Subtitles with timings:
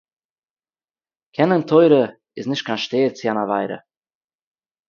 [1.35, 2.03] קענען תּורה
[2.37, 3.77] איז ניט קיין שטער צו אַן עבֿירה.